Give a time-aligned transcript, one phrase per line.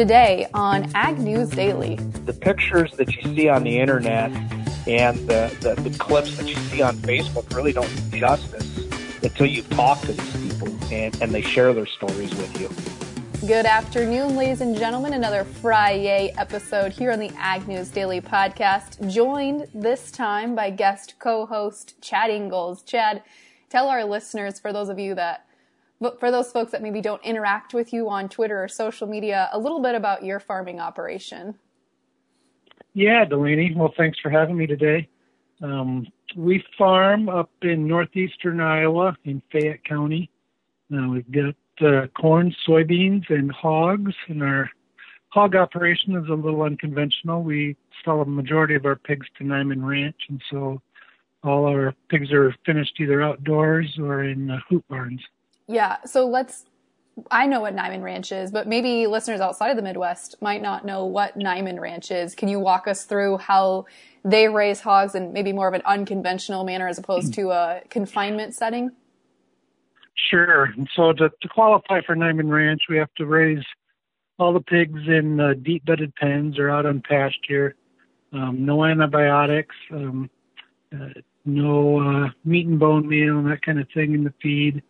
[0.00, 1.96] Today on Ag News Daily.
[2.24, 4.30] The pictures that you see on the internet
[4.86, 8.78] and the, the, the clips that you see on Facebook really don't do justice
[9.22, 13.46] until you talk to these people and, and they share their stories with you.
[13.46, 15.12] Good afternoon, ladies and gentlemen.
[15.12, 21.16] Another Friday episode here on the Ag News Daily podcast, joined this time by guest
[21.18, 22.86] co-host Chad Ingels.
[22.86, 23.22] Chad,
[23.68, 25.44] tell our listeners, for those of you that
[26.18, 29.58] for those folks that maybe don't interact with you on Twitter or social media, a
[29.58, 31.54] little bit about your farming operation.
[32.94, 33.74] Yeah, Delaney.
[33.76, 35.08] Well, thanks for having me today.
[35.62, 40.30] Um, we farm up in northeastern Iowa in Fayette County.
[40.92, 41.54] Uh, we've got
[41.86, 44.14] uh, corn, soybeans, and hogs.
[44.28, 44.70] And our
[45.28, 47.42] hog operation is a little unconventional.
[47.42, 50.80] We sell a majority of our pigs to Niman Ranch, and so
[51.44, 55.20] all our pigs are finished either outdoors or in uh, hoop barns.
[55.70, 55.98] Yeah.
[56.04, 56.64] So let's,
[57.30, 60.84] I know what Niman Ranch is, but maybe listeners outside of the Midwest might not
[60.84, 62.34] know what Niman Ranch is.
[62.34, 63.86] Can you walk us through how
[64.24, 68.52] they raise hogs in maybe more of an unconventional manner as opposed to a confinement
[68.52, 68.90] setting?
[70.28, 70.74] Sure.
[70.96, 73.64] So to, to qualify for Niman Ranch, we have to raise
[74.40, 77.76] all the pigs in uh, deep bedded pens or out on pasture.
[78.32, 80.28] Um, no antibiotics, um,
[80.92, 81.10] uh,
[81.44, 84.82] no uh, meat and bone meal and that kind of thing in the feed.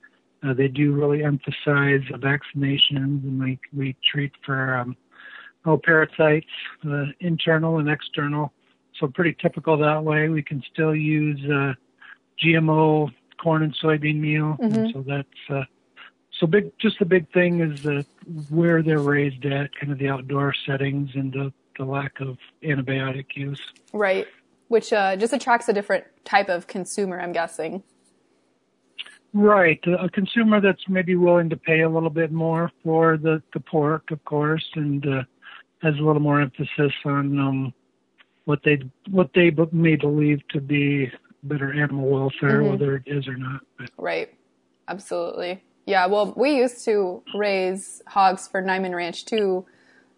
[0.43, 4.97] Uh, they do really emphasize vaccinations, and we we treat for um,
[5.67, 6.47] all parasites,
[6.89, 8.53] uh, internal and external.
[8.99, 10.29] So pretty typical that way.
[10.29, 11.75] We can still use uh,
[12.43, 14.75] GMO corn and soybean meal, mm-hmm.
[14.75, 15.65] and so that's uh,
[16.39, 16.73] so big.
[16.79, 18.07] Just the big thing is that
[18.49, 23.37] where they're raised at, kind of the outdoor settings, and the the lack of antibiotic
[23.37, 23.61] use.
[23.93, 24.27] Right,
[24.69, 27.83] which uh, just attracts a different type of consumer, I'm guessing.
[29.33, 33.61] Right, a consumer that's maybe willing to pay a little bit more for the the
[33.61, 35.23] pork, of course, and uh,
[35.83, 37.75] has a little more emphasis on um,
[38.45, 41.13] what they what they may believe to be
[41.45, 42.71] better animal welfare, mm-hmm.
[42.71, 43.61] whether it is or not.
[43.79, 43.91] But.
[43.97, 44.35] Right,
[44.89, 45.63] absolutely.
[45.87, 49.65] Yeah, well, we used to raise hogs for Niman Ranch too.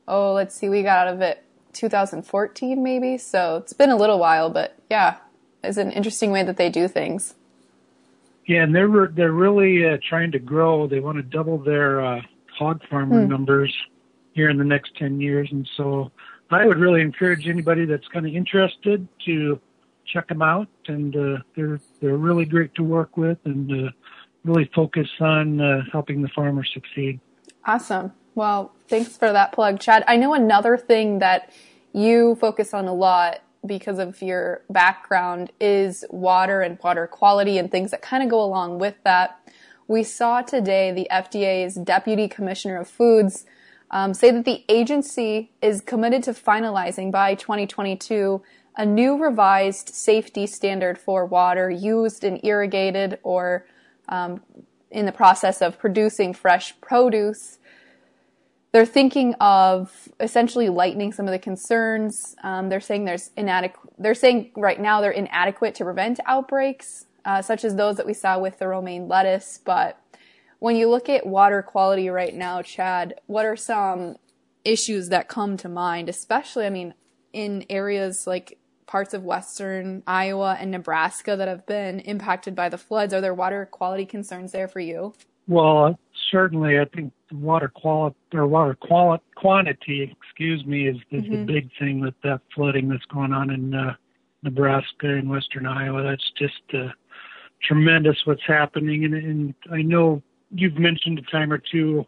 [0.08, 1.44] Oh, let's see, we got out of it
[1.74, 3.18] 2014 maybe.
[3.18, 5.18] So it's been a little while, but yeah,
[5.62, 7.34] it's an interesting way that they do things.
[8.46, 10.86] Yeah, and they're they're really uh, trying to grow.
[10.86, 12.20] They want to double their uh,
[12.58, 13.30] hog farmer hmm.
[13.30, 13.72] numbers
[14.32, 16.10] here in the next ten years, and so
[16.50, 19.60] I would really encourage anybody that's kind of interested to
[20.06, 20.68] check them out.
[20.88, 23.90] And uh, they're they're really great to work with, and uh,
[24.44, 27.20] really focus on uh, helping the farmer succeed.
[27.64, 28.12] Awesome.
[28.34, 30.04] Well, thanks for that plug, Chad.
[30.08, 31.52] I know another thing that
[31.92, 37.70] you focus on a lot because of your background is water and water quality and
[37.70, 39.38] things that kind of go along with that.
[39.86, 43.44] We saw today the FDA's Deputy Commissioner of Foods
[43.90, 48.42] um, say that the agency is committed to finalizing by 2022
[48.76, 53.66] a new revised safety standard for water used in irrigated or
[54.08, 54.40] um,
[54.90, 57.58] in the process of producing fresh produce
[58.72, 62.34] they're thinking of essentially lightening some of the concerns.
[62.42, 63.92] Um, they're saying there's inadequate.
[63.98, 68.14] They're saying right now they're inadequate to prevent outbreaks, uh, such as those that we
[68.14, 69.60] saw with the romaine lettuce.
[69.62, 69.98] But
[70.58, 74.16] when you look at water quality right now, Chad, what are some
[74.64, 76.08] issues that come to mind?
[76.08, 76.94] Especially, I mean,
[77.32, 82.78] in areas like parts of western Iowa and Nebraska that have been impacted by the
[82.78, 83.12] floods.
[83.12, 85.14] Are there water quality concerns there for you?
[85.48, 85.98] Well,
[86.32, 91.32] certainly, I think water quality or water quality quantity, excuse me, is, is mm-hmm.
[91.32, 93.94] the big thing with that flooding that's going on in uh,
[94.42, 96.02] Nebraska and western Iowa.
[96.02, 96.88] That's just uh,
[97.62, 102.04] tremendous what's happening, and, and I know you've mentioned a time or two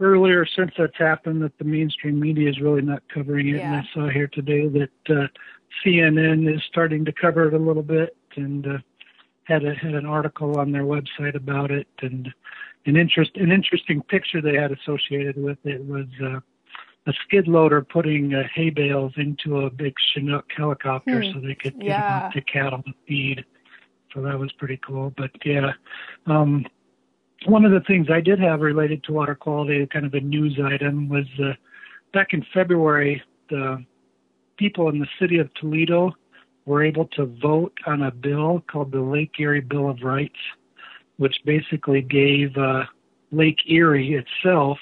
[0.00, 3.56] earlier since that's happened that the mainstream media is really not covering it.
[3.56, 3.72] Yeah.
[3.72, 5.26] And I saw here today that uh,
[5.84, 8.78] CNN is starting to cover it a little bit and uh,
[9.44, 12.32] had a, had an article on their website about it and
[12.86, 16.40] an interest an interesting picture they had associated with it was uh,
[17.06, 21.32] a skid loader putting uh, hay bales into a big Chinook helicopter hmm.
[21.32, 22.20] so they could get yeah.
[22.20, 23.44] them to cattle to feed.
[24.14, 25.12] So that was pretty cool.
[25.16, 25.72] But yeah,
[26.26, 26.64] um,
[27.46, 30.60] one of the things I did have related to water quality, kind of a news
[30.62, 31.54] item, was uh,
[32.12, 33.84] back in February, the
[34.58, 36.12] people in the city of Toledo
[36.66, 40.38] were able to vote on a bill called the Lake Erie Bill of Rights
[41.16, 42.84] which basically gave uh,
[43.30, 44.78] Lake Erie itself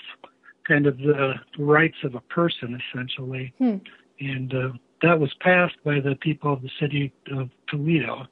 [0.67, 3.53] kind of the rights of a person, essentially.
[3.59, 3.77] Hmm.
[4.21, 4.69] And uh,
[5.03, 8.27] that was passed by the people of the city of Toledo.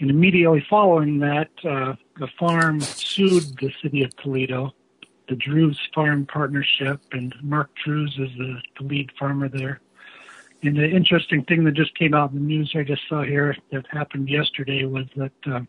[0.00, 4.72] And immediately following that, uh, the farm sued the city of Toledo
[5.28, 9.80] the Drewes Farm Partnership, and Mark Drewes is the, the lead farmer there.
[10.62, 13.56] And the interesting thing that just came out in the news I just saw here
[13.70, 15.60] that happened yesterday was that uh,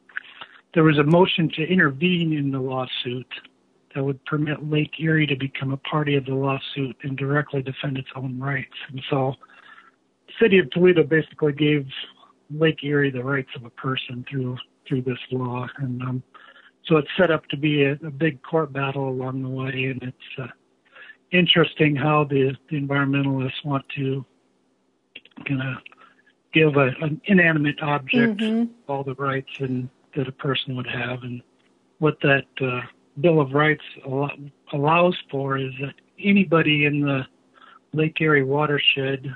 [0.73, 3.27] there was a motion to intervene in the lawsuit
[3.95, 7.97] that would permit Lake Erie to become a party of the lawsuit and directly defend
[7.97, 8.75] its own rights.
[8.89, 9.33] And so,
[10.27, 11.87] the city of Toledo basically gave
[12.51, 14.57] Lake Erie the rights of a person through
[14.87, 16.23] through this law, and um,
[16.85, 19.85] so it's set up to be a, a big court battle along the way.
[19.91, 20.47] And it's uh,
[21.31, 24.25] interesting how the, the environmentalists want to
[25.47, 25.75] kind of
[26.53, 28.71] give a, an inanimate object mm-hmm.
[28.87, 31.41] all the rights and that a person would have, and
[31.99, 32.81] what that uh,
[33.19, 33.83] Bill of Rights
[34.73, 37.25] allows for is that anybody in the
[37.93, 39.35] Lake Erie watershed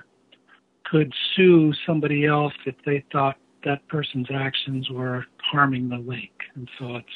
[0.86, 6.42] could sue somebody else if they thought that person's actions were harming the lake.
[6.56, 7.08] And so it's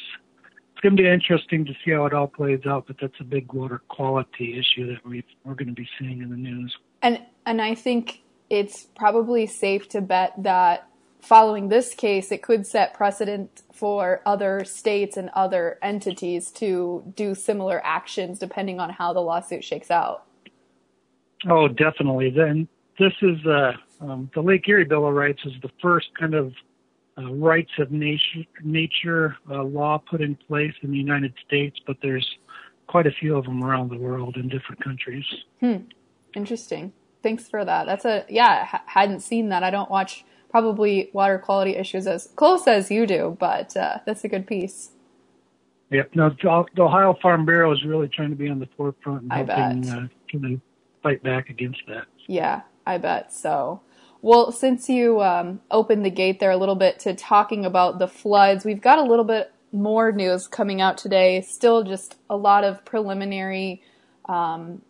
[0.72, 2.86] it's going to be interesting to see how it all plays out.
[2.88, 6.30] But that's a big water quality issue that we we're going to be seeing in
[6.30, 6.76] the news.
[7.02, 10.88] And and I think it's probably safe to bet that
[11.28, 17.36] following this case, it could set precedent for other states and other entities to do
[17.36, 20.24] similar actions depending on how the lawsuit shakes out.
[21.50, 22.30] Oh, definitely.
[22.30, 26.34] Then this is uh, um, the Lake Erie Bill of Rights is the first kind
[26.34, 26.54] of
[27.18, 31.98] uh, rights of nature, nature uh, law put in place in the United States, but
[32.02, 32.28] there's
[32.88, 35.26] quite a few of them around the world in different countries.
[35.60, 35.78] Hmm.
[36.36, 36.94] Interesting.
[37.22, 37.86] Thanks for that.
[37.86, 38.68] That's a yeah.
[38.72, 39.64] I hadn't seen that.
[39.64, 44.24] I don't watch probably water quality issues as close as you do, but uh, that's
[44.24, 44.92] a good piece.
[45.90, 46.16] Yep.
[46.16, 46.30] No,
[46.76, 49.90] the Ohio Farm Bureau is really trying to be on the forefront and I helping
[49.90, 50.62] uh, to
[51.02, 52.06] fight back against that.
[52.28, 53.82] Yeah, I bet so.
[54.22, 58.08] Well, since you um, opened the gate there a little bit to talking about the
[58.08, 61.42] floods, we've got a little bit more news coming out today.
[61.42, 63.82] Still, just a lot of preliminary
[64.26, 64.82] um,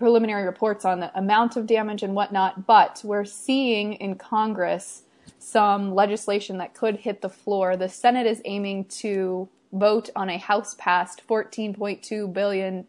[0.00, 5.02] preliminary reports on the amount of damage and whatnot, but we're seeing in Congress
[5.38, 7.76] some legislation that could hit the floor.
[7.76, 12.86] The Senate is aiming to vote on a House passed $14.2 billion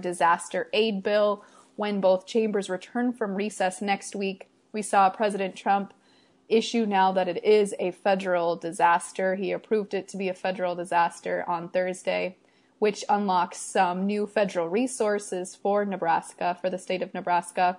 [0.00, 1.44] disaster aid bill
[1.76, 4.48] when both chambers return from recess next week.
[4.72, 5.92] We saw President Trump
[6.48, 9.34] issue now that it is a federal disaster.
[9.34, 12.38] He approved it to be a federal disaster on Thursday
[12.78, 17.78] which unlocks some new federal resources for Nebraska, for the state of Nebraska.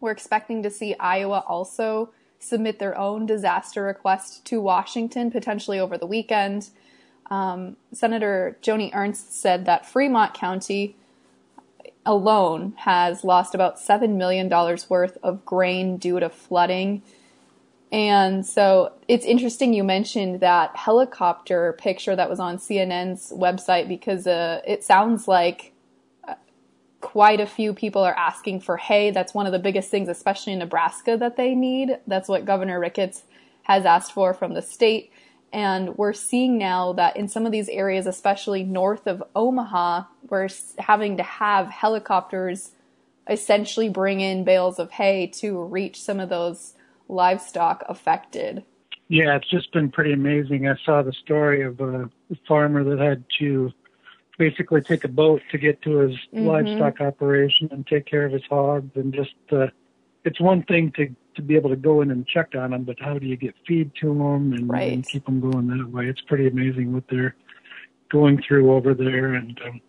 [0.00, 5.98] We're expecting to see Iowa also submit their own disaster request to Washington, potentially over
[5.98, 6.70] the weekend.
[7.30, 10.96] Um, Senator Joni Ernst said that Fremont County
[12.06, 17.02] alone has lost about $7 million worth of grain due to flooding.
[17.90, 24.26] And so it's interesting you mentioned that helicopter picture that was on CNN's website because
[24.26, 25.72] uh, it sounds like
[26.26, 26.34] uh,
[27.00, 29.10] quite a few people are asking for hay.
[29.10, 31.98] That's one of the biggest things, especially in Nebraska, that they need.
[32.06, 33.22] That's what Governor Ricketts
[33.62, 35.10] has asked for from the state.
[35.50, 40.48] And we're seeing now that in some of these areas, especially north of Omaha, we're
[40.78, 42.72] having to have helicopters
[43.28, 46.74] essentially bring in bales of hay to reach some of those
[47.08, 48.64] livestock affected?
[49.08, 50.68] Yeah, it's just been pretty amazing.
[50.68, 52.10] I saw the story of a
[52.46, 53.72] farmer that had to
[54.38, 56.46] basically take a boat to get to his mm-hmm.
[56.46, 59.66] livestock operation and take care of his hogs and just uh
[60.24, 62.96] it's one thing to to be able to go in and check on them but
[63.00, 64.92] how do you get feed to them and, right.
[64.92, 67.34] and keep them going that way it's pretty amazing what they're
[68.10, 69.80] going through over there and um,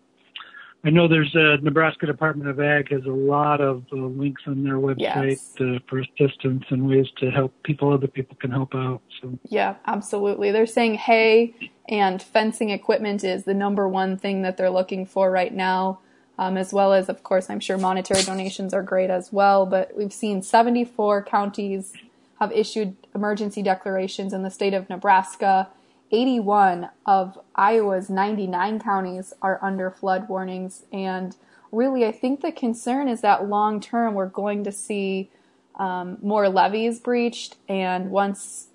[0.82, 4.64] I know there's a Nebraska Department of Ag has a lot of uh, links on
[4.64, 5.54] their website yes.
[5.60, 7.92] uh, for assistance and ways to help people.
[7.92, 9.02] Other people can help out.
[9.20, 10.50] So yeah, absolutely.
[10.50, 11.54] They're saying hay
[11.88, 16.00] and fencing equipment is the number one thing that they're looking for right now,
[16.38, 19.66] um, as well as, of course, I'm sure monetary donations are great as well.
[19.66, 21.92] But we've seen 74 counties
[22.40, 25.68] have issued emergency declarations in the state of Nebraska.
[26.10, 30.84] 81 of Iowa's 99 counties are under flood warnings.
[30.92, 31.36] And
[31.72, 35.30] really, I think the concern is that long term, we're going to see
[35.76, 37.56] um, more levees breached.
[37.68, 38.68] And once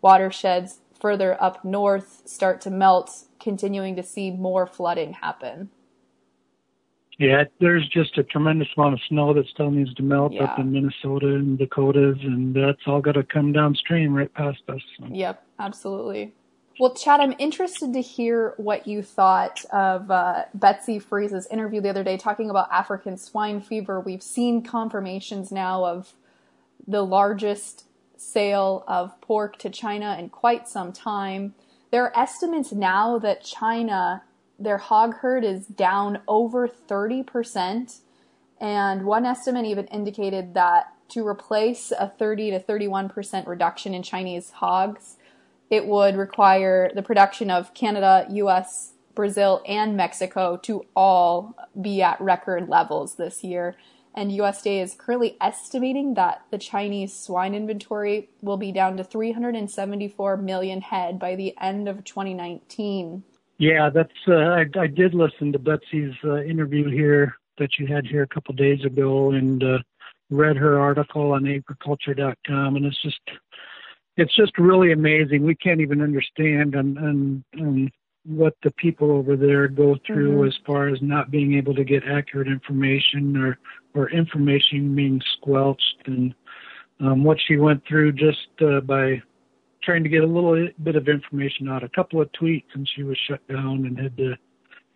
[0.00, 5.70] watersheds further up north start to melt, continuing to see more flooding happen.
[7.18, 10.44] Yeah, there's just a tremendous amount of snow that still needs to melt yeah.
[10.44, 14.82] up in Minnesota and Dakotas, and that's all got to come downstream right past us.
[15.10, 16.34] Yep, absolutely.
[16.78, 21.88] Well, Chad, I'm interested to hear what you thought of uh, Betsy Freese's interview the
[21.88, 23.98] other day talking about African swine fever.
[23.98, 26.12] We've seen confirmations now of
[26.86, 27.84] the largest
[28.18, 31.54] sale of pork to China in quite some time.
[31.90, 34.22] There are estimates now that China
[34.58, 38.00] their hog herd is down over 30%.
[38.60, 44.50] And one estimate even indicated that to replace a 30 to 31% reduction in Chinese
[44.50, 45.16] hogs,
[45.70, 52.20] it would require the production of Canada, US, Brazil, and Mexico to all be at
[52.20, 53.76] record levels this year.
[54.14, 60.38] And USDA is currently estimating that the Chinese swine inventory will be down to 374
[60.38, 63.24] million head by the end of 2019.
[63.58, 64.10] Yeah, that's.
[64.26, 68.26] Uh, I, I did listen to Betsy's uh, interview here that you had here a
[68.26, 69.78] couple days ago, and uh,
[70.30, 73.20] read her article on agriculture.com, and it's just
[74.16, 75.44] it's just really amazing.
[75.44, 77.90] We can't even understand and and, and
[78.24, 80.48] what the people over there go through mm-hmm.
[80.48, 83.58] as far as not being able to get accurate information or
[83.94, 86.34] or information being squelched and
[87.00, 89.22] um, what she went through just uh, by
[89.82, 93.02] trying to get a little bit of information out, a couple of tweets, and she
[93.04, 94.34] was shut down and had to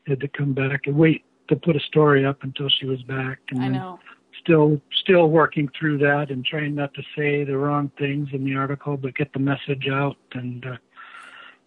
[0.06, 3.38] had to come back and wait to put a story up until she was back.
[3.50, 4.00] And I know
[4.40, 8.56] still still working through that and trying not to say the wrong things in the
[8.56, 10.16] article, but get the message out.
[10.32, 10.76] And uh,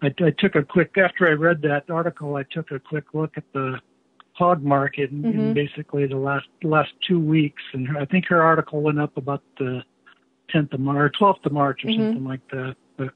[0.01, 3.37] I, I took a quick after I read that article, I took a quick look
[3.37, 3.79] at the
[4.33, 5.39] hog market in, mm-hmm.
[5.39, 9.43] in basically the last last two weeks, and I think her article went up about
[9.57, 9.83] the
[10.53, 12.01] 10th of March, or 12th of March, or mm-hmm.
[12.01, 12.75] something like that.
[12.97, 13.13] But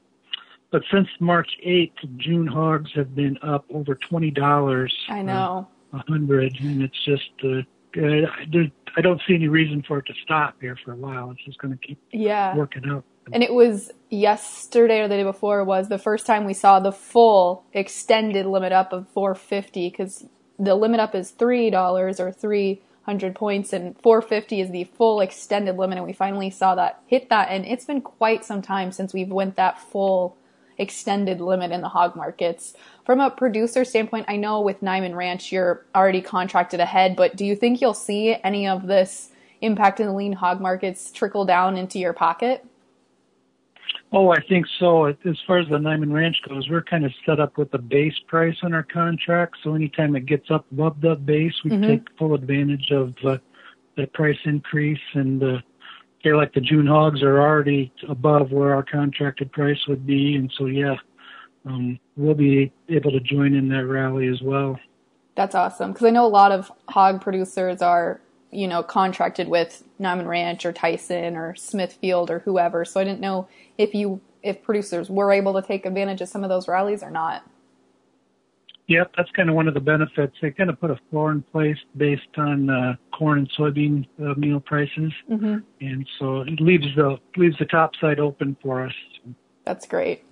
[0.70, 4.94] but since March 8th, June hogs have been up over twenty dollars.
[5.08, 5.68] I know.
[5.92, 7.62] A hundred, and it's just uh,
[7.96, 11.30] I don't see any reason for it to stop here for a while.
[11.30, 12.56] It's just going to keep yeah.
[12.56, 13.04] working out.
[13.32, 16.92] And it was yesterday or the day before was the first time we saw the
[16.92, 20.24] full extended limit up of 450 because
[20.58, 25.76] the limit up is three dollars or 300 points, and 450 is the full extended
[25.76, 25.98] limit.
[25.98, 29.30] And we finally saw that hit that, and it's been quite some time since we've
[29.30, 30.36] went that full
[30.78, 32.72] extended limit in the hog markets.
[33.08, 37.46] From a producer standpoint, I know with Niman Ranch you're already contracted ahead, but do
[37.46, 39.30] you think you'll see any of this
[39.62, 42.66] impact in the lean hog markets trickle down into your pocket?
[44.12, 45.06] Oh, I think so.
[45.06, 48.12] As far as the Niman Ranch goes, we're kind of set up with a base
[48.26, 49.56] price on our contract.
[49.64, 51.84] So anytime it gets up above the base, we mm-hmm.
[51.84, 53.38] take full advantage of uh,
[53.96, 55.00] the price increase.
[55.14, 55.58] And uh,
[56.22, 60.52] they're like the June hogs are already above where our contracted price would be, and
[60.58, 60.96] so yeah,
[61.68, 64.78] um, we'll be able to join in that rally as well.
[65.34, 68.20] That's awesome because I know a lot of hog producers are
[68.50, 72.84] you know contracted with Niman Ranch or Tyson or Smithfield or whoever.
[72.84, 76.42] So I didn't know if you if producers were able to take advantage of some
[76.42, 77.44] of those rallies or not.
[78.88, 80.34] Yep, that's kind of one of the benefits.
[80.40, 84.32] They kind of put a floor in place based on uh, corn and soybean uh,
[84.34, 85.58] meal prices, mm-hmm.
[85.82, 88.94] and so it leaves the leaves the top side open for us.
[89.66, 90.24] That's great.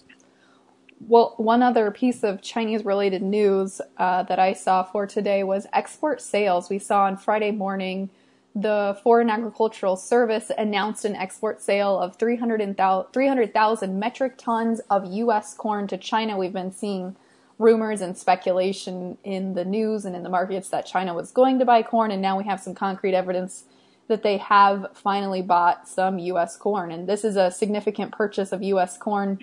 [1.00, 5.66] Well, one other piece of Chinese related news uh, that I saw for today was
[5.72, 6.70] export sales.
[6.70, 8.08] We saw on Friday morning
[8.54, 15.52] the Foreign Agricultural Service announced an export sale of 300,000 metric tons of U.S.
[15.52, 16.38] corn to China.
[16.38, 17.16] We've been seeing
[17.58, 21.66] rumors and speculation in the news and in the markets that China was going to
[21.66, 23.64] buy corn, and now we have some concrete evidence
[24.08, 26.56] that they have finally bought some U.S.
[26.56, 26.90] corn.
[26.90, 28.96] And this is a significant purchase of U.S.
[28.96, 29.38] corn.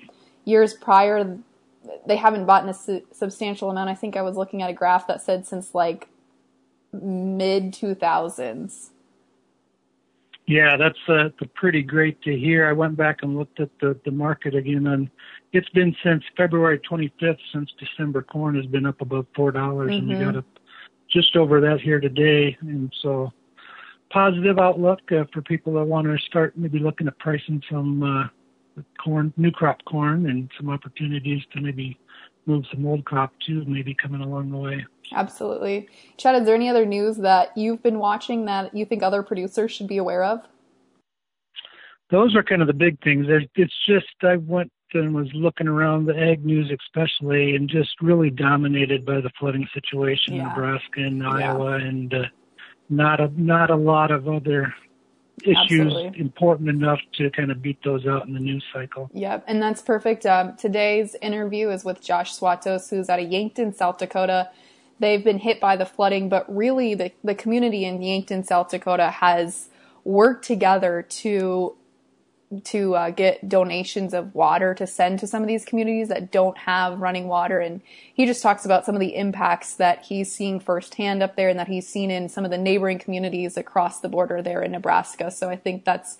[0.45, 1.37] Years prior,
[2.05, 3.89] they haven't bought in a su- substantial amount.
[3.89, 6.09] I think I was looking at a graph that said since like
[6.91, 8.89] mid 2000s.
[10.45, 12.67] Yeah, that's uh, pretty great to hear.
[12.67, 15.09] I went back and looked at the, the market again, and
[15.53, 20.09] it's been since February 25th, since December corn has been up above four dollars, mm-hmm.
[20.09, 20.39] and we got mm-hmm.
[20.39, 20.59] up
[21.09, 22.57] just over that here today.
[22.59, 23.31] And so,
[24.09, 28.27] positive outlook uh, for people that want to start maybe looking at pricing some uh,
[29.03, 31.97] corn, new crop corn, and some opportunities to maybe
[32.45, 34.85] move some old crop too, maybe coming along the way.
[35.13, 35.87] Absolutely.
[36.17, 39.71] Chad, is there any other news that you've been watching that you think other producers
[39.71, 40.41] should be aware of?
[42.09, 43.25] Those are kind of the big things.
[43.55, 48.29] It's just I went and was looking around the ag news, especially, and just really
[48.29, 50.43] dominated by the flooding situation yeah.
[50.43, 51.29] in Nebraska and yeah.
[51.29, 52.23] Iowa, and uh,
[52.89, 54.73] not a not a lot of other
[55.41, 56.19] issues Absolutely.
[56.19, 59.09] important enough to kind of beat those out in the news cycle.
[59.13, 60.25] Yep, and that's perfect.
[60.25, 64.49] Um, today's interview is with Josh Swatos, who's out of Yankton, South Dakota
[64.99, 69.09] they've been hit by the flooding, but really the, the community in Yankton, South Dakota
[69.09, 69.69] has
[70.03, 71.75] worked together to
[72.65, 76.57] to uh, get donations of water to send to some of these communities that don't
[76.57, 77.59] have running water.
[77.59, 77.81] And
[78.13, 81.59] he just talks about some of the impacts that he's seeing firsthand up there and
[81.59, 85.31] that he's seen in some of the neighboring communities across the border there in Nebraska.
[85.31, 86.17] So I think that's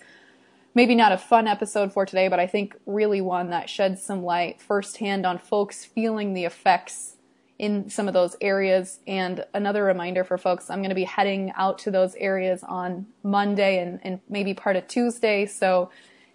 [0.75, 4.23] maybe not a fun episode for today, but I think really one that sheds some
[4.23, 7.17] light firsthand on folks feeling the effects
[7.59, 8.99] in some of those areas.
[9.07, 13.05] And another reminder for folks, I'm going to be heading out to those areas on
[13.21, 15.45] Monday and, and maybe part of Tuesday.
[15.45, 15.91] So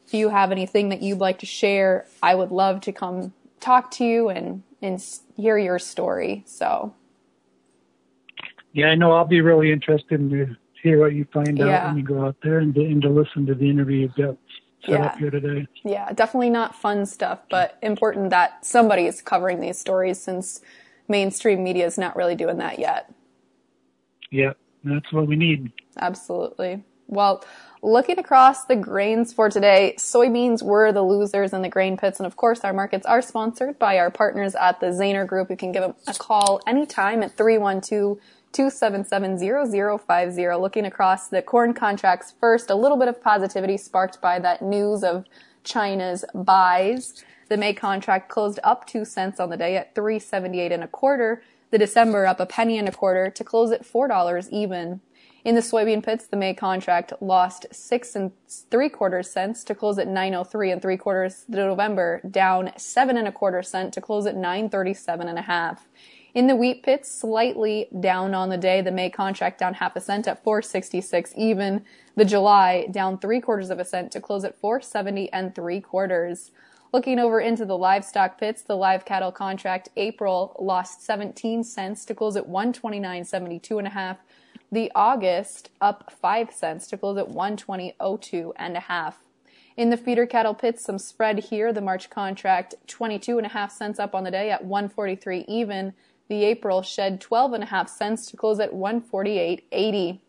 [0.08, 3.90] if you have anything that you'd like to share, I would love to come talk
[3.92, 5.04] to you and, and
[5.36, 6.44] hear your story.
[6.46, 6.94] So.
[8.72, 11.66] Yeah, I know I'll be really interested in to hear what you find yeah.
[11.66, 14.14] out when you go out there and to, and to listen to the interview you've
[14.14, 14.38] got
[14.86, 15.06] set yeah.
[15.08, 15.66] up here today.
[15.84, 20.62] Yeah, definitely not fun stuff, but important that somebody is covering these stories since
[21.06, 23.12] mainstream media is not really doing that yet.
[24.30, 25.70] Yeah, that's what we need.
[25.98, 26.82] Absolutely.
[27.08, 27.44] Well,
[27.82, 32.18] looking across the grains for today, soybeans were the losers in the grain pits.
[32.18, 35.50] And of course, our markets are sponsored by our partners at the Zaner Group.
[35.50, 38.18] You can give them a call anytime at 312
[38.52, 40.48] 277 0050.
[40.56, 45.04] Looking across the corn contracts first, a little bit of positivity sparked by that news
[45.04, 45.24] of
[45.64, 47.24] China's buys.
[47.48, 51.42] The May contract closed up two cents on the day at 378 and a quarter.
[51.70, 55.00] The December up a penny and a quarter to close at $4 even.
[55.48, 58.32] In the soybean pits, the May contract lost six and
[58.70, 61.46] three quarters cents to close at 903 and three quarters.
[61.48, 65.88] The November down seven and a quarter cent to close at 937 and a half.
[66.34, 68.82] In the wheat pits, slightly down on the day.
[68.82, 71.82] The May contract down half a cent at 466 even.
[72.14, 76.50] The July down three quarters of a cent to close at 470 and three quarters.
[76.92, 82.14] Looking over into the livestock pits, the live cattle contract April lost 17 cents to
[82.14, 84.18] close at 129.72 and a half.
[84.70, 89.18] The August up 5 cents to close at 120.02 and a half.
[89.78, 91.72] In the feeder cattle pits, some spread here.
[91.72, 95.94] The March contract 22 and a half cents up on the day at 143 even.
[96.28, 100.20] The April shed 12 and a half cents to close at 148.80.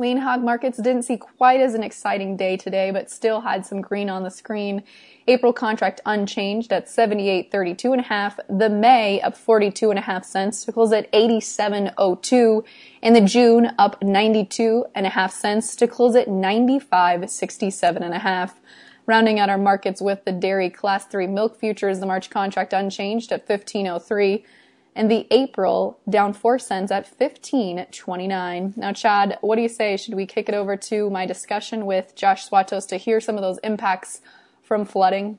[0.00, 3.82] Lean hog markets didn't see quite as an exciting day today, but still had some
[3.82, 4.82] green on the screen.
[5.28, 8.40] April contract unchanged at 78.32 and a half.
[8.48, 12.64] The May up 42 and a half cents to close at 87.02.
[13.02, 18.20] And the June up 92 and a half cents to close at 95.67 and a
[18.20, 18.58] half.
[19.04, 23.32] Rounding out our markets with the dairy class 3 milk futures, the March contract unchanged
[23.32, 24.46] at 1503
[24.94, 28.76] and the April down 4 cents at 15.29.
[28.76, 29.96] Now, Chad, what do you say?
[29.96, 33.42] Should we kick it over to my discussion with Josh Swatos to hear some of
[33.42, 34.20] those impacts
[34.62, 35.38] from flooding?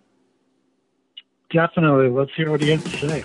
[1.52, 2.10] Definitely.
[2.10, 3.24] Let's hear what he has to say.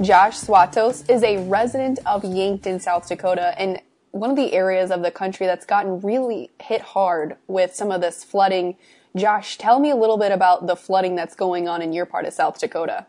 [0.00, 3.80] Josh Swatos is a resident of Yankton, South Dakota, and
[4.12, 8.00] one of the areas of the country that's gotten really hit hard with some of
[8.00, 8.76] this flooding
[9.16, 12.26] Josh, tell me a little bit about the flooding that's going on in your part
[12.26, 13.06] of South Dakota.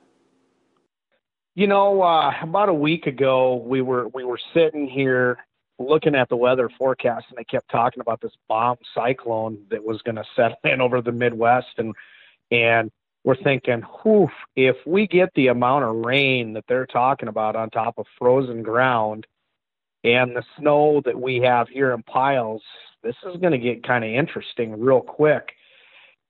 [1.55, 5.37] You know, uh, about a week ago, we were we were sitting here
[5.77, 10.01] looking at the weather forecast, and they kept talking about this bomb cyclone that was
[10.03, 11.93] going to settle in over the Midwest, and
[12.51, 12.91] and
[13.23, 17.69] we're thinking, whew, if we get the amount of rain that they're talking about on
[17.69, 19.27] top of frozen ground,
[20.03, 22.61] and the snow that we have here in piles,
[23.03, 25.49] this is going to get kind of interesting real quick.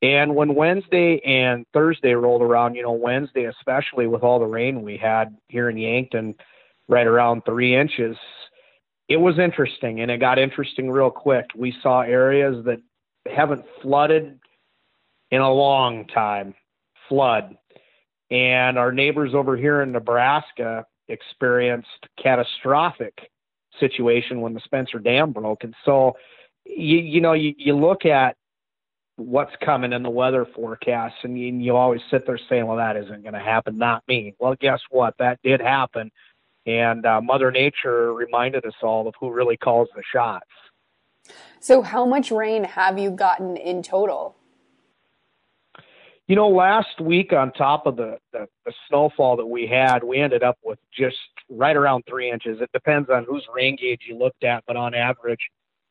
[0.02, 4.82] And when Wednesday and Thursday rolled around, you know, Wednesday especially with all the rain
[4.82, 6.36] we had here in Yankton,
[6.88, 8.16] right around three inches,
[9.10, 11.46] it was interesting and it got interesting real quick.
[11.56, 12.80] We saw areas that
[13.26, 14.40] haven't flooded
[15.32, 16.54] in a long time
[17.10, 17.58] flood.
[18.32, 23.32] And our neighbors over here in Nebraska experienced catastrophic
[23.80, 25.64] situation when the Spencer Dam broke.
[25.64, 26.14] And so,
[26.66, 28.38] you, you know, you, you look at
[29.20, 32.96] what's coming in the weather forecast, and you, you always sit there saying, "Well, that
[32.96, 34.34] isn't going to happen." Not me.
[34.40, 35.14] Well, guess what?
[35.20, 36.12] That did happen,
[36.66, 40.48] and uh, Mother Nature reminded us all of who really calls the shots.
[41.60, 44.36] So, how much rain have you gotten in total?
[46.28, 50.20] You know, last week on top of the, the, the snowfall that we had, we
[50.20, 51.18] ended up with just
[51.50, 52.62] right around three inches.
[52.62, 55.40] It depends on whose rain gauge you looked at, but on average,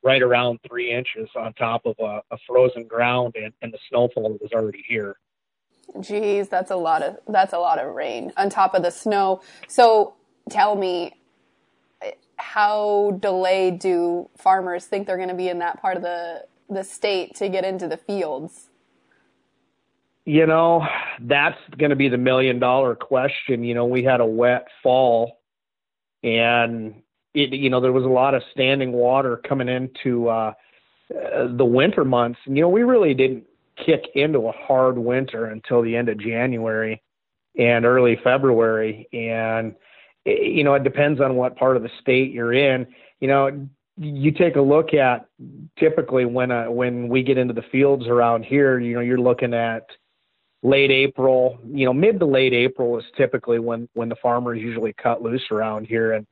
[0.03, 4.39] right around three inches on top of a, a frozen ground and, and the snowfall
[4.41, 5.17] was already here.
[6.01, 9.41] Geez, that's a lot of that's a lot of rain on top of the snow.
[9.69, 10.15] So
[10.51, 11.15] tell me,
[12.37, 16.85] how delayed do farmers think they're going to be in that part of the the
[16.85, 18.69] state to get into the fields?
[20.27, 20.87] You know,
[21.21, 23.65] that's going to be the million dollar question.
[23.65, 25.41] You know, we had a wet fall,
[26.23, 27.03] and
[27.35, 30.53] it, you know, there was a lot of standing water coming into uh,
[31.11, 32.39] the winter months.
[32.47, 33.45] And, you know, we really didn't
[33.85, 37.03] kick into a hard winter until the end of January
[37.59, 39.09] and early February.
[39.13, 39.75] And,
[40.25, 42.87] you know, it depends on what part of the state you're in.
[43.21, 45.27] You know, you take a look at
[45.79, 49.55] typically when uh, when we get into the fields around here, you know, you're looking
[49.55, 49.87] at
[50.63, 54.93] late April, you know, mid to late April is typically when when the farmers usually
[54.93, 56.13] cut loose around here.
[56.13, 56.27] And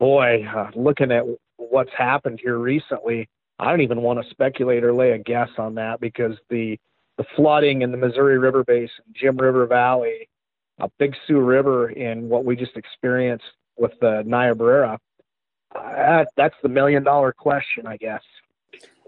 [0.00, 1.24] boy, uh, looking at
[1.56, 3.28] what's happened here recently,
[3.60, 6.76] I don't even want to speculate or lay a guess on that because the
[7.18, 10.26] the flooding in the Missouri River Basin, Jim River Valley,
[10.98, 13.44] Big Sioux River, and what we just experienced
[13.76, 14.98] with the Niobrara,
[15.74, 18.22] uh, that's the million dollar question, I guess.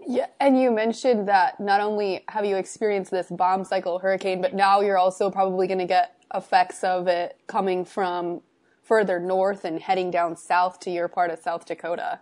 [0.07, 4.53] Yeah, and you mentioned that not only have you experienced this bomb cycle hurricane, but
[4.53, 8.41] now you're also probably going to get effects of it coming from
[8.83, 12.19] further north and heading down south to your part of South Dakota.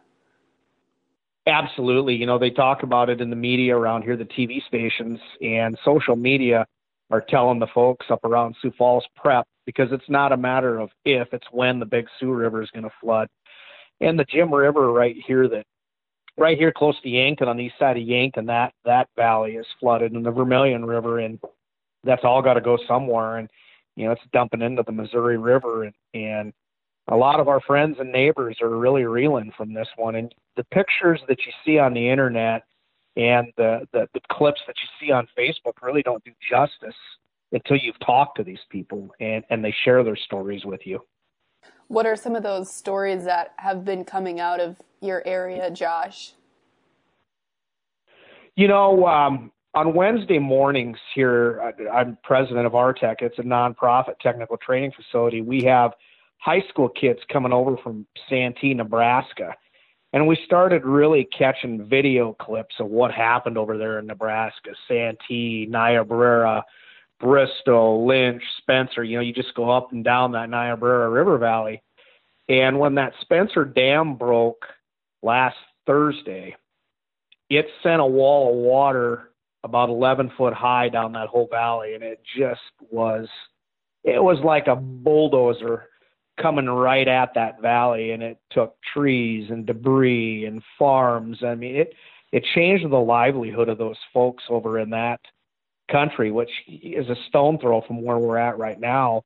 [1.48, 2.16] Absolutely.
[2.16, 5.78] You know, they talk about it in the media around here, the TV stations and
[5.84, 6.66] social media
[7.10, 10.90] are telling the folks up around Sioux Falls prep because it's not a matter of
[11.04, 13.28] if, it's when the Big Sioux River is going to flood.
[14.00, 15.66] And the Jim River right here that
[16.38, 19.66] right here close to Yankton on the east side of Yankton, that that valley is
[19.80, 21.40] flooded, and the Vermilion River, and
[22.04, 23.50] that's all got to go somewhere, and
[23.96, 26.54] you know it's dumping into the Missouri River, and and
[27.08, 30.64] a lot of our friends and neighbors are really reeling from this one, and the
[30.66, 32.64] pictures that you see on the internet
[33.16, 36.96] and the the, the clips that you see on Facebook really don't do justice
[37.52, 41.00] until you've talked to these people and and they share their stories with you.
[41.88, 46.34] What are some of those stories that have been coming out of your area, Josh?
[48.56, 53.22] You know, um, on Wednesday mornings here, uh, I'm president of RTEC.
[53.22, 55.42] It's a nonprofit technical training facility.
[55.42, 55.94] We have
[56.40, 59.56] high school kids coming over from Santee, Nebraska.
[60.14, 65.68] And we started really catching video clips of what happened over there in Nebraska, Santee,
[65.70, 66.66] Niobrara,
[67.22, 69.06] Bristol, Lynch, Spencer.
[69.06, 71.82] You know, you just go up and down that Niobrara River Valley.
[72.50, 74.66] And when that Spencer Dam broke
[75.24, 75.56] last
[75.88, 76.58] Thursday,
[77.50, 79.31] it sent a wall of water
[79.64, 81.94] about 11 foot high down that whole valley.
[81.96, 83.28] And it just was,
[84.04, 85.88] it was like a bulldozer
[86.42, 88.12] coming right at that valley.
[88.12, 91.44] And it took trees and debris and farms.
[91.44, 91.94] I mean, it,
[92.32, 95.20] it changed the livelihood of those folks over in that
[95.92, 99.24] country, which is a stone throw from where we're at right now.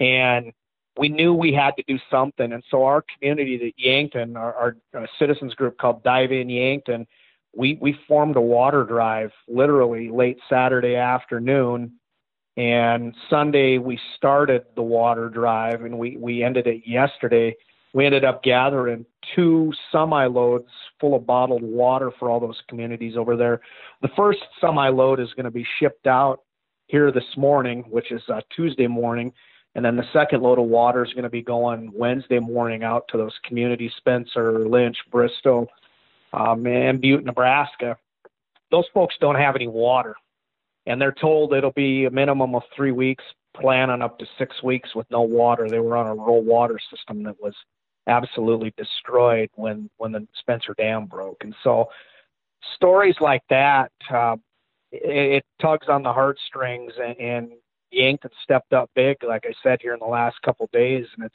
[0.00, 0.52] And
[0.98, 2.52] we knew we had to do something.
[2.52, 7.06] And so our community at Yankton, our, our, our citizens group called Dive In Yankton,
[7.54, 11.92] we, we formed a water drive literally late Saturday afternoon.
[12.56, 17.54] And Sunday we started the water drive and we, we ended it yesterday.
[17.92, 20.68] We ended up gathering two semi loads
[21.00, 23.60] full of bottled water for all those communities over there.
[24.02, 26.40] The first semi load is going to be shipped out
[26.86, 29.32] here this morning, which is uh, Tuesday morning
[29.74, 33.06] and then the second load of water is going to be going Wednesday morning out
[33.08, 35.68] to those communities, Spencer, Lynch, Bristol,
[36.32, 37.96] um, and Butte, Nebraska.
[38.70, 40.14] Those folks don't have any water.
[40.86, 44.62] And they're told it'll be a minimum of three weeks, plan on up to six
[44.62, 45.68] weeks with no water.
[45.68, 47.54] They were on a rural water system that was
[48.06, 51.38] absolutely destroyed when, when the Spencer Dam broke.
[51.42, 51.86] And so
[52.76, 54.36] stories like that, uh,
[54.90, 57.52] it, it tugs on the heartstrings and, and
[57.90, 61.26] Yankton stepped up big, like I said here in the last couple of days, and
[61.26, 61.34] it's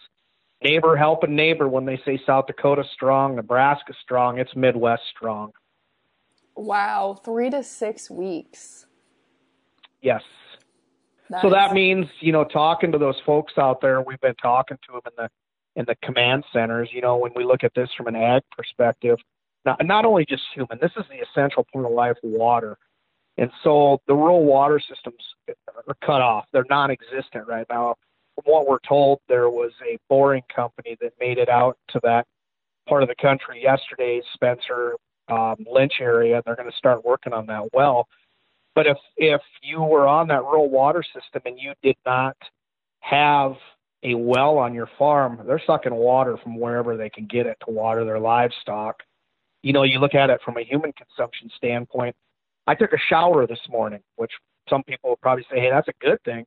[0.66, 1.68] neighbor helping neighbor.
[1.68, 5.52] When they say South Dakota strong, Nebraska strong, it's Midwest strong.
[6.56, 8.86] Wow, three to six weeks.
[10.02, 10.22] Yes.
[11.30, 14.02] That so that means you know talking to those folks out there.
[14.02, 15.30] We've been talking to them in the
[15.80, 16.90] in the command centers.
[16.92, 19.18] You know when we look at this from an ag perspective,
[19.66, 20.78] not not only just human.
[20.80, 22.78] This is the essential point of life, water.
[23.38, 26.46] And so the rural water systems are cut off.
[26.54, 27.96] They're non existent right now.
[28.36, 32.26] From what we're told, there was a boring company that made it out to that
[32.88, 34.96] part of the country yesterday, Spencer,
[35.30, 36.42] um, Lynch area.
[36.46, 38.08] They're going to start working on that well.
[38.76, 42.36] But if if you were on that rural water system and you did not
[43.00, 43.54] have
[44.04, 47.72] a well on your farm, they're sucking water from wherever they can get it to
[47.72, 49.02] water their livestock.
[49.64, 52.16] You know, you look at it from a human consumption standpoint,
[52.68, 54.32] I took a shower this morning, which
[54.70, 56.46] some people will probably say, hey, that's a good thing.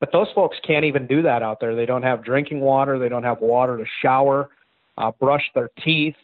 [0.00, 1.76] But those folks can't even do that out there.
[1.76, 4.48] They don't have drinking water, they don't have water to shower,
[4.98, 6.16] uh, brush their teeth.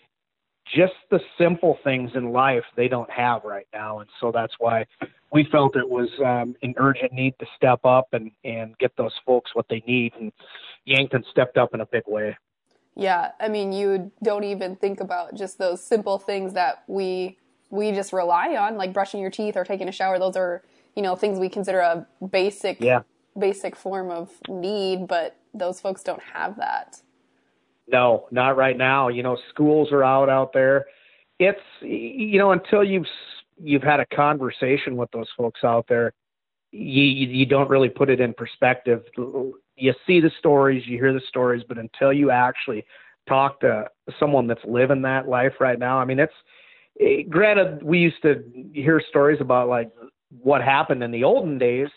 [0.74, 4.00] Just the simple things in life they don't have right now.
[4.00, 4.84] And so that's why
[5.30, 9.12] we felt it was um, an urgent need to step up and, and get those
[9.24, 10.12] folks what they need.
[10.18, 10.32] And
[10.84, 12.36] Yankton stepped up in a big way.
[12.96, 17.36] Yeah, I mean, you don't even think about just those simple things that we
[17.70, 20.18] we just rely on, like brushing your teeth or taking a shower.
[20.18, 20.62] Those are,
[20.94, 23.02] you know, things we consider a basic, yeah.
[23.38, 27.00] Basic form of need, but those folks don't have that.
[27.88, 29.08] No, not right now.
[29.08, 30.86] You know, schools are out out there.
[31.38, 33.06] It's you know until you've
[33.62, 36.12] you've had a conversation with those folks out there,
[36.72, 39.02] you you don't really put it in perspective.
[39.16, 42.84] You see the stories, you hear the stories, but until you actually
[43.28, 43.86] talk to
[44.18, 46.32] someone that's living that life right now, I mean, it's
[47.00, 49.90] eh, granted we used to hear stories about like
[50.42, 51.88] what happened in the olden days.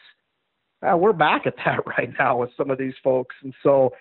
[0.82, 3.94] Uh, we're back at that right now with some of these folks, and so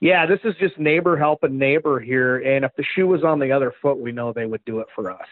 [0.00, 2.38] yeah, this is just neighbor helping neighbor here.
[2.38, 4.88] And if the shoe was on the other foot, we know they would do it
[4.94, 5.26] for us.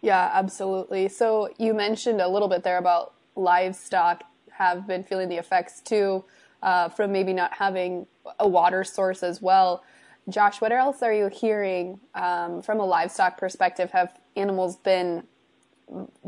[0.00, 1.08] Yeah, absolutely.
[1.08, 6.24] So you mentioned a little bit there about livestock have been feeling the effects too
[6.62, 8.06] uh, from maybe not having
[8.38, 9.84] a water source as well.
[10.28, 13.90] Josh, what else are you hearing um, from a livestock perspective?
[13.92, 15.24] Have animals been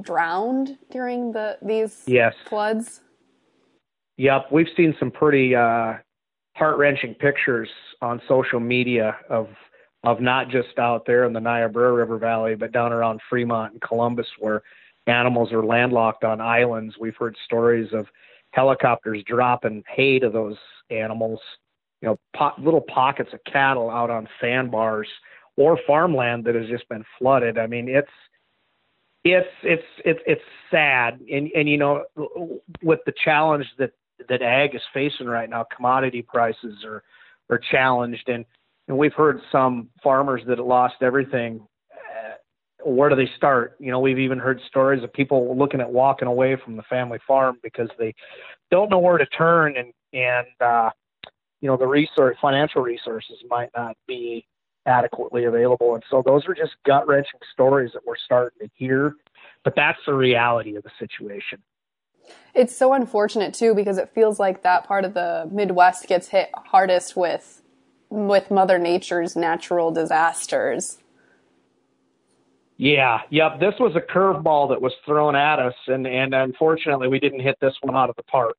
[0.00, 2.34] drowned during the these yes.
[2.46, 3.00] floods?
[4.18, 5.94] Yep, we've seen some pretty uh,
[6.54, 7.68] heart wrenching pictures
[8.00, 9.48] on social media of
[10.04, 13.82] of not just out there in the Niobrara River Valley, but down around Fremont and
[13.82, 14.62] Columbus, where
[15.08, 16.94] animals are landlocked on islands.
[17.00, 18.06] We've heard stories of
[18.52, 20.56] helicopters dropping hay to those
[20.90, 21.40] animals,
[22.02, 25.08] you know, po- little pockets of cattle out on sandbars
[25.56, 27.58] or farmland that has just been flooded.
[27.58, 28.08] I mean, it's
[29.24, 32.04] it's it's it's it's sad, and and you know,
[32.82, 33.90] with the challenge that
[34.28, 37.02] that ag is facing right now, commodity prices are
[37.48, 38.44] are challenged, and
[38.88, 41.66] and we've heard some farmers that lost everything.
[41.92, 42.34] Uh,
[42.88, 43.76] where do they start?
[43.78, 47.18] You know, we've even heard stories of people looking at walking away from the family
[47.26, 48.14] farm because they
[48.70, 50.90] don't know where to turn, and and uh,
[51.60, 54.46] you know the resource, financial resources might not be
[54.86, 59.14] adequately available, and so those are just gut wrenching stories that we're starting to hear.
[59.64, 61.60] But that's the reality of the situation.
[62.54, 66.50] It's so unfortunate too because it feels like that part of the Midwest gets hit
[66.54, 67.62] hardest with
[68.08, 70.98] with Mother Nature's natural disasters.
[72.78, 73.58] Yeah, yep.
[73.58, 77.56] This was a curveball that was thrown at us, and and unfortunately, we didn't hit
[77.60, 78.56] this one out of the park.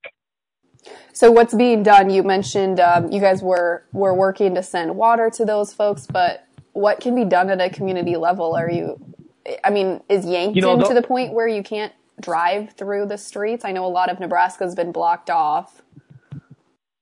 [1.13, 2.09] So, what's being done?
[2.09, 6.47] You mentioned um, you guys were were working to send water to those folks, but
[6.73, 8.55] what can be done at a community level?
[8.55, 8.99] Are you?
[9.63, 13.07] I mean, is Yankton you know, the, to the point where you can't drive through
[13.07, 13.65] the streets?
[13.65, 15.81] I know a lot of Nebraska's been blocked off.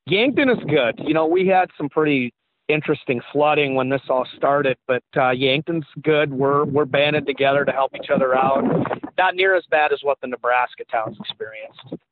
[0.06, 1.00] Yankton is good.
[1.04, 2.32] You know, we had some pretty
[2.68, 6.32] interesting flooding when this all started, but uh, Yankton's good.
[6.32, 8.64] We're we're banded together to help each other out.
[9.18, 12.04] Not near as bad as what the Nebraska towns experienced.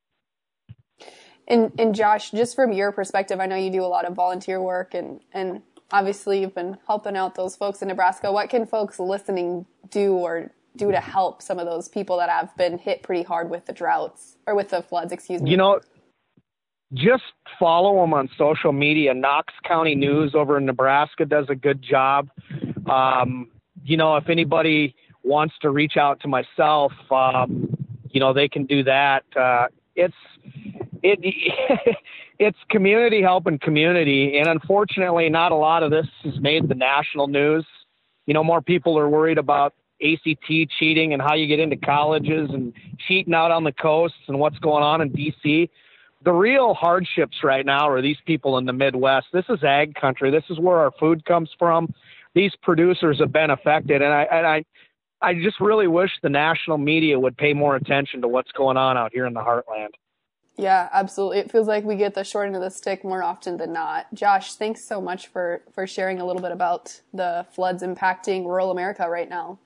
[1.46, 4.60] And and Josh, just from your perspective, I know you do a lot of volunteer
[4.60, 8.32] work and and obviously you've been helping out those folks in Nebraska.
[8.32, 12.56] What can folks listening do or do to help some of those people that have
[12.56, 15.50] been hit pretty hard with the droughts or with the floods, excuse me?
[15.50, 15.80] You know,
[16.92, 17.24] just
[17.58, 19.14] follow them on social media.
[19.14, 22.28] Knox County News over in Nebraska does a good job.
[22.88, 23.50] Um,
[23.84, 27.74] you know, if anybody wants to reach out to myself, um,
[28.10, 29.24] you know, they can do that.
[29.36, 30.14] Uh, it's
[31.02, 31.18] it
[32.38, 37.28] it's community helping community, and unfortunately, not a lot of this has made the national
[37.28, 37.66] news.
[38.26, 42.50] You know, more people are worried about ACT cheating and how you get into colleges
[42.50, 42.72] and
[43.06, 45.68] cheating out on the coasts and what's going on in DC.
[46.24, 49.26] The real hardships right now are these people in the Midwest.
[49.32, 50.30] This is ag country.
[50.30, 51.92] This is where our food comes from.
[52.34, 54.64] These producers have been affected, and I and I
[55.20, 58.96] I just really wish the national media would pay more attention to what's going on
[58.96, 59.90] out here in the heartland.
[60.56, 61.38] Yeah, absolutely.
[61.38, 64.12] It feels like we get the short end of the stick more often than not.
[64.14, 68.70] Josh, thanks so much for for sharing a little bit about the floods impacting rural
[68.70, 69.58] America right now.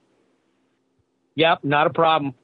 [1.39, 2.35] Yep, not a problem.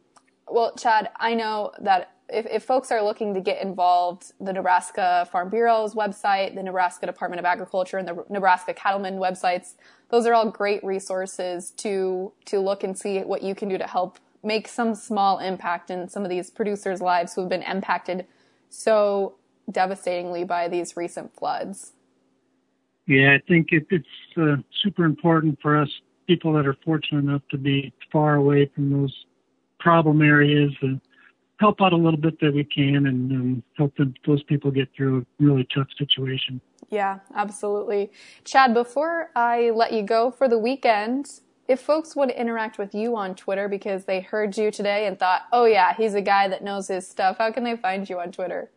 [0.46, 5.26] Well, Chad, I know that if, if folks are looking to get involved, the Nebraska
[5.32, 9.74] Farm Bureau's website, the Nebraska Department of Agriculture, and the Nebraska Cattlemen websites,
[10.10, 13.86] those are all great resources to to look and see what you can do to
[13.86, 18.26] help make some small impact in some of these producers' lives who have been impacted
[18.68, 19.34] so
[19.68, 21.94] devastatingly by these recent floods.
[23.08, 25.90] Yeah, I think it, it's uh, super important for us
[26.26, 29.26] people that are fortunate enough to be far away from those
[29.78, 31.00] problem areas and
[31.60, 34.88] help out a little bit that we can and um, help them, those people get
[34.96, 36.60] through a really tough situation.
[36.90, 38.10] Yeah, absolutely.
[38.44, 42.94] Chad, before I let you go for the weekend, if folks want to interact with
[42.94, 46.48] you on Twitter because they heard you today and thought, oh yeah, he's a guy
[46.48, 48.70] that knows his stuff, how can they find you on Twitter?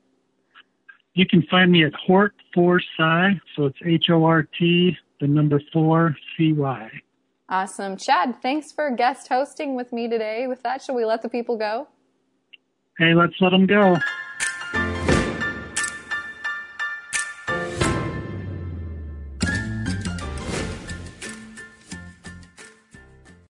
[1.13, 6.15] You can find me at Hort4Cy, so it's H O R T, the number four
[6.37, 6.89] C Y.
[7.49, 7.95] Awesome.
[7.95, 10.47] Chad, thanks for guest hosting with me today.
[10.47, 11.87] With that, shall we let the people go?
[12.97, 13.97] Hey, let's let them go.